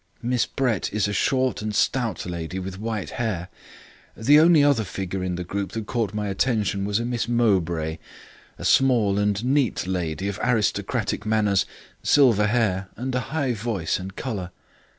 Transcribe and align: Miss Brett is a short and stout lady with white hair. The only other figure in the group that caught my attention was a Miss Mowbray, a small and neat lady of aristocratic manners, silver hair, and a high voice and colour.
Miss 0.23 0.47
Brett 0.47 0.91
is 0.91 1.07
a 1.07 1.13
short 1.13 1.61
and 1.61 1.75
stout 1.75 2.25
lady 2.25 2.57
with 2.57 2.79
white 2.79 3.11
hair. 3.11 3.49
The 4.17 4.39
only 4.39 4.63
other 4.63 4.83
figure 4.83 5.23
in 5.23 5.35
the 5.35 5.43
group 5.43 5.73
that 5.73 5.85
caught 5.85 6.11
my 6.11 6.27
attention 6.27 6.85
was 6.85 6.99
a 6.99 7.05
Miss 7.05 7.27
Mowbray, 7.27 7.99
a 8.57 8.65
small 8.65 9.19
and 9.19 9.45
neat 9.45 9.85
lady 9.85 10.27
of 10.27 10.39
aristocratic 10.41 11.23
manners, 11.23 11.67
silver 12.01 12.47
hair, 12.47 12.89
and 12.95 13.13
a 13.13 13.19
high 13.29 13.53
voice 13.53 13.99
and 13.99 14.15
colour. 14.15 14.49